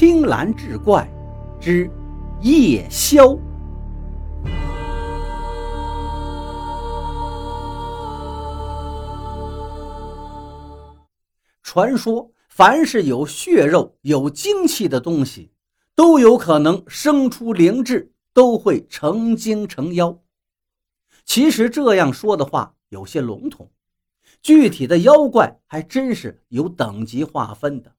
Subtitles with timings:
[0.00, 1.04] 青蓝志怪
[1.60, 1.90] 之
[2.40, 3.36] 夜宵。
[11.64, 15.50] 传说，凡是有血肉、有精气的东西，
[15.96, 20.16] 都有可能生出灵智，都会成精成妖。
[21.24, 23.68] 其实这样说的话有些笼统，
[24.42, 27.97] 具体的妖怪还真是有等级划分的。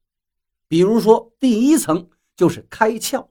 [0.69, 3.27] 比如说，第一层就是开窍，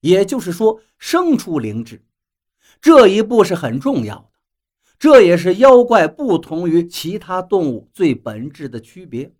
[0.00, 2.04] 也就是说生出灵智，
[2.82, 4.30] 这一步是很重要的，
[4.98, 9.32] 这也是妖怪不同于其他动物最本质的区别。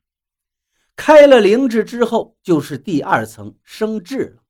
[0.94, 4.42] 开了灵智之后，就是第二层生智了。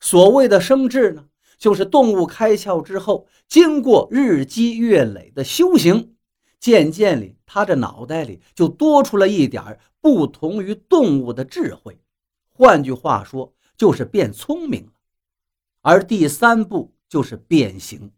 [0.00, 1.26] 所谓的生智呢，
[1.58, 6.16] 就是动物开窍之后，经过日积月累的修行，
[6.58, 12.00] 渐渐里，它的脑袋里就多出了一点不同于动物的智慧。
[12.58, 14.92] 换句话说，就是变聪明了。
[15.82, 18.12] 而第三步就是变形，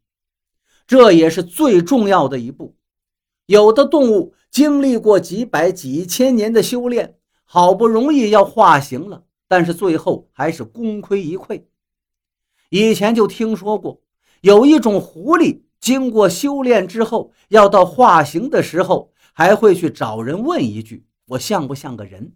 [0.86, 2.76] 这也是最重要的一步。
[3.46, 11.64] 有的动物经历过几百几千年的修炼，好不容易要化形了，但是最后还是功亏一篑。
[12.68, 14.00] 以前就听说过，
[14.42, 22.32] 有一种狐狸，经过修炼之后，要到化形的时候，还会去找人问一句：“我像不像个人？”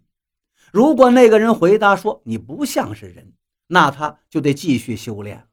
[0.73, 3.33] 如果那个人回答说你不像是人，
[3.67, 5.45] 那他就得继续修炼了，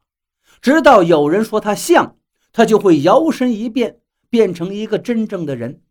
[0.62, 2.16] 直到有人说他像，
[2.54, 5.82] 他就会摇身一变，变成一个真正的人。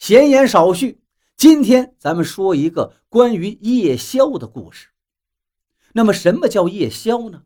[0.00, 1.00] 闲言少叙，
[1.36, 4.88] 今天咱们说一个关于夜宵的故事。
[5.92, 7.44] 那么，什么叫夜宵呢？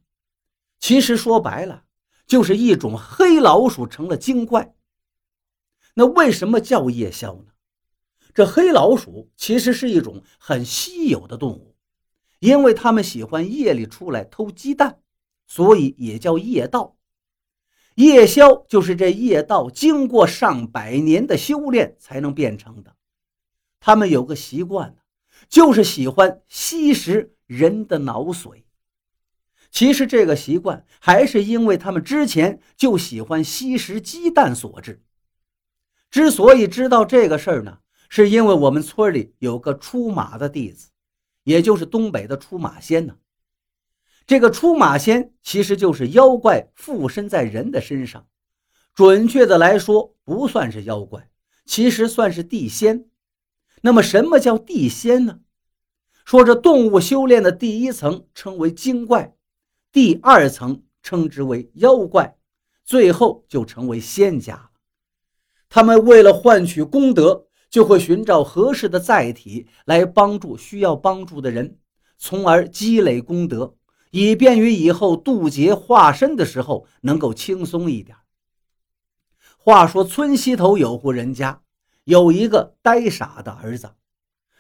[0.79, 1.85] 其实说白了，
[2.27, 4.75] 就是一种黑老鼠成了精怪。
[5.93, 7.53] 那为什么叫夜宵呢？
[8.35, 11.75] 这黑老鼠其实是一种很稀有的动物，
[12.39, 15.01] 因为它们喜欢夜里出来偷鸡蛋，
[15.47, 16.97] 所以也叫夜盗。
[17.97, 22.95] 夜宵就是这夜盗经过上百年的修炼才能变成的。
[23.79, 24.97] 他们有个习惯
[25.49, 28.63] 就是喜欢吸食人的脑髓。
[29.71, 35.03] 其实这个习惯还是因为他们之前就喜欢吸食鸡蛋所致。
[36.11, 37.79] 之所以知道这个事儿呢？
[38.13, 40.91] 是因为我们村里有个出马的弟子，
[41.45, 43.17] 也就是东北的出马仙呢。
[44.27, 48.27] 这个出马仙其实就是妖怪附身在人的身上，
[48.95, 51.31] 准确的来说不算是妖怪，
[51.65, 53.09] 其实算是地仙。
[53.83, 55.39] 那么什么叫地仙呢？
[56.25, 59.37] 说这动物修炼的第一层称为精怪，
[59.93, 62.37] 第二层称之为妖怪，
[62.85, 64.71] 最后就成为仙家了。
[65.69, 67.47] 他们为了换取功德。
[67.71, 71.79] 就会寻找合适的载体来帮助需要帮助的人，
[72.19, 73.77] 从而积累功德，
[74.11, 78.17] 以便于以后渡劫化身的时候能够轻松一点。
[79.57, 81.63] 话说村西头有户人家，
[82.05, 83.93] 有一个呆傻的儿子。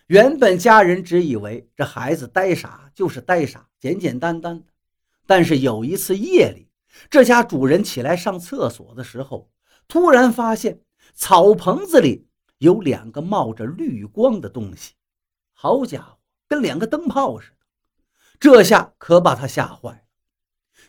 [0.06, 4.62] 原本家人只以为这孩子呆傻就是呆傻，简简单单。
[5.26, 6.68] 但是有一次夜里，
[7.08, 9.50] 这家主人起来上厕所的时候，
[9.88, 10.80] 突然发现
[11.14, 12.29] 草棚子里。
[12.60, 14.92] 有两个冒着绿光的东西，
[15.54, 17.56] 好家伙，跟两个灯泡似的。
[18.38, 20.02] 这下可把他吓坏了。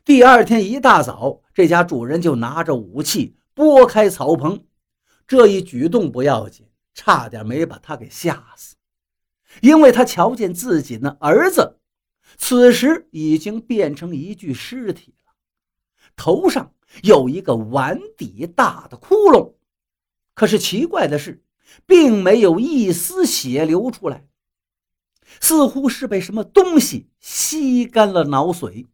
[0.04, 4.66] 第二天一大早，这家主人就拿着武器拨开草棚。
[5.26, 8.76] 这一举动不要紧，差点没把他给吓死，
[9.62, 11.80] 因为他瞧见自己那儿子，
[12.38, 15.32] 此时已经变成一具尸体了，
[16.18, 16.74] 头上
[17.04, 19.54] 有一个碗底大的窟窿。
[20.34, 21.42] 可是奇怪的是。
[21.86, 24.28] 并没有一丝血流出来，
[25.40, 28.88] 似乎是被什么东西吸干了脑髓。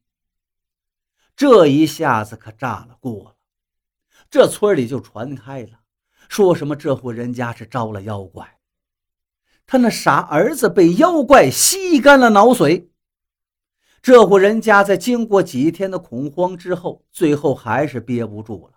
[1.35, 3.35] 这一下子可炸了锅了，
[4.29, 5.79] 这村里就传开了，
[6.27, 8.57] 说什么这户人家是招了妖怪，
[9.65, 12.87] 他那傻儿子被妖怪吸干了脑髓。
[14.01, 18.73] 这户人家在经过几天的恐慌之后，最后还是憋不住了，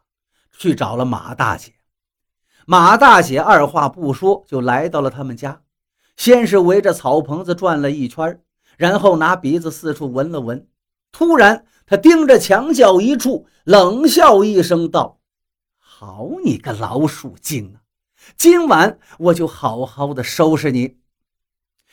[0.59, 1.80] 去找了马大姐。
[2.71, 5.61] 马大姐二话不说就来到了他们家，
[6.17, 8.41] 先是围着草棚子转了一圈，
[8.77, 10.69] 然后拿鼻子四处闻了闻。
[11.11, 15.19] 突然，他盯着墙角一处，冷笑一声道
[15.79, 17.83] ：“好你个老鼠精啊！
[18.37, 20.97] 今晚我就好好的收拾你。”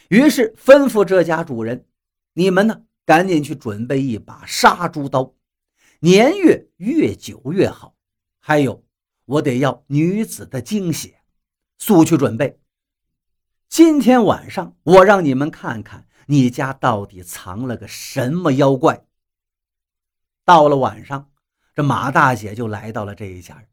[0.09, 1.87] 于是吩咐这家主人
[2.33, 5.33] ：“你们呢，赶紧去准备一把杀猪刀，
[6.01, 7.95] 年月越久越好。
[8.37, 8.79] 还有。”
[9.27, 11.19] 我得要女子的精血，
[11.77, 12.61] 速去准备。
[13.67, 19.05] 今天晚上，我让你们看看你家到底藏了个什么妖怪？
[20.45, 21.29] 到了晚上，
[21.75, 23.65] 这马大姐就来到了这一家。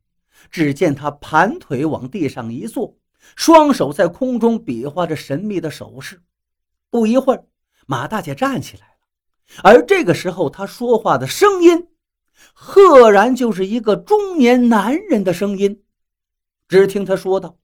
[0.51, 2.99] 只见她盘腿往地上一坐，
[3.37, 6.21] 双手在空中比划着神秘的手势。
[6.91, 7.47] 不一会儿，
[7.87, 11.89] 马大姐站起来了，而这个时候，她说话的声音，
[12.53, 15.83] 赫然就是一个中年男人的声音。
[16.69, 17.59] 只听他说道：“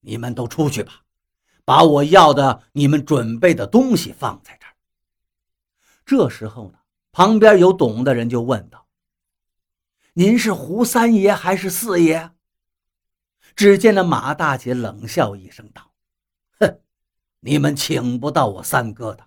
[0.00, 1.02] 你们都出去吧，
[1.64, 4.74] 把我要的、你们准备的东西放在这儿。”
[6.04, 6.78] 这时候呢？
[7.12, 8.86] 旁边有懂的人就问道
[10.12, 12.30] ：“您是胡三爷还是四爷？”
[13.56, 15.92] 只见那马大姐冷笑一声道
[16.60, 16.78] ：“哼，
[17.40, 19.26] 你们请不到我三哥的，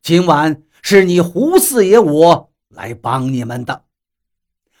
[0.00, 3.84] 今晚是你胡四爷我来帮你们的。”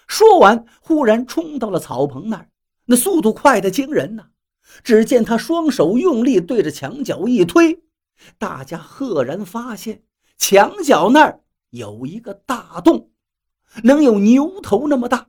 [0.06, 2.50] 说完，忽然冲到了草棚那儿，
[2.86, 4.26] 那速度快得惊人呐！
[4.82, 7.82] 只见他双手用力对着墙角一推，
[8.38, 10.02] 大家赫然发现
[10.36, 11.40] 墙角那儿。
[11.70, 13.10] 有一个大洞，
[13.82, 15.28] 能有牛头那么大。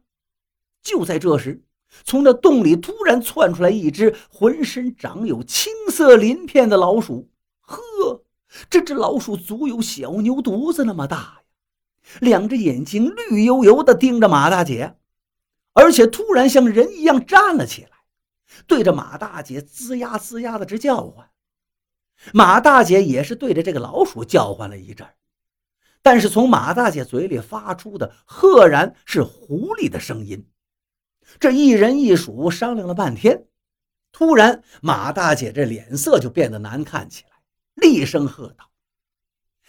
[0.84, 1.64] 就在这时，
[2.04, 7.32] 从那洞里突然窜出来一只浑身长有青色鳞片的老鼠。
[7.62, 8.24] 呵，
[8.70, 11.45] 这只老鼠足有小牛犊子那么大呀！
[12.20, 14.96] 两只眼睛绿油油的盯着马大姐，
[15.74, 17.90] 而且突然像人一样站了起来，
[18.68, 21.30] 对着马大姐吱呀吱呀的直叫唤。
[22.34, 25.08] 马大姐也是对着这个老鼠叫唤了一阵。
[26.02, 30.48] 但是从马大姐嘴里发出的，赫然是狐狸的声音。
[31.40, 33.48] 这一人一鼠商量了半天，
[34.12, 37.32] 突然马大姐这脸色就变得难看起来，
[37.74, 38.70] 厉声喝道：“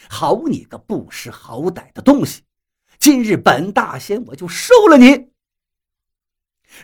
[0.08, 2.43] 好你个不识好歹的东西！
[2.98, 5.28] 今日本大仙我就收了你！”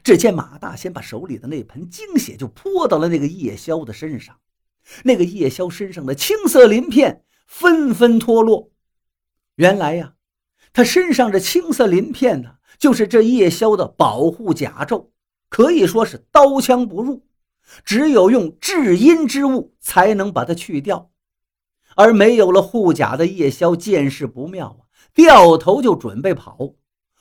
[0.02, 4.40] 只见马大仙把手里的那盆精血就泼到了那个夜宵的身上，
[5.04, 8.70] 那个夜宵身上的青色鳞片纷纷脱落。
[9.56, 10.14] 原来呀，
[10.72, 15.10] 他身上这青色鳞片呢，就是这夜宵的保护甲胄，
[15.50, 17.26] 可以说是刀枪不入，
[17.84, 21.11] 只有用至阴之物才能把它去掉。
[21.96, 24.82] 而没有了护甲的夜宵见势不妙啊，
[25.14, 26.74] 掉头就准备跑。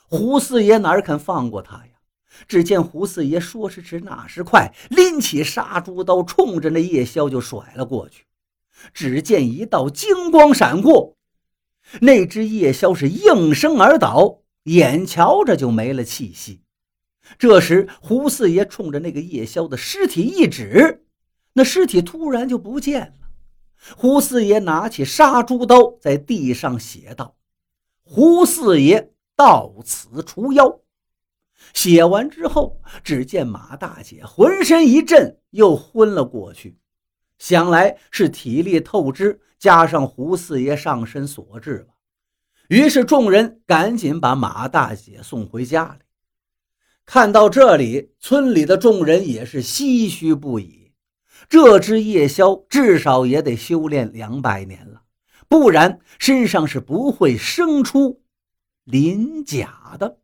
[0.08, 1.92] 胡四爷哪肯放过他呀？
[2.48, 8.24] 只见胡四爷说时迟，那时快，拎起杀猪刀，冲着那夜宵就甩了过去。
[8.94, 11.16] 只见一道金光闪过。
[12.00, 16.62] 那只夜枭是应声而倒，眼瞧着就没了气息。
[17.38, 21.04] 这时，胡四爷冲着那个夜枭的尸体一指，
[21.52, 23.21] 那尸体突然就不见了。
[23.96, 27.36] 胡四爷拿起杀猪刀，在地上写道
[28.04, 30.80] ：“胡四爷到此除妖。”
[31.74, 36.78] 写完之后，只见马大姐浑身一震，又昏了过去。
[37.38, 41.94] 想来是体力透支，加上胡四爷上身所致吧。
[42.68, 46.04] 于是众人赶紧把马大姐送回家里。
[47.04, 50.81] 看到这里，村里的众人也是唏嘘不已。
[51.48, 55.02] 这只夜枭至少也得修炼两百年了，
[55.48, 58.22] 不然身上是不会生出
[58.84, 60.18] 鳞甲的。